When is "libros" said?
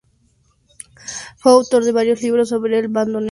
2.23-2.49